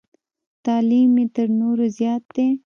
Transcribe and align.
تعلیم 0.65 1.11
یې 1.19 1.25
تر 1.35 1.47
نورو 1.59 1.85
زیات 1.97 2.23
دی. 2.35 2.47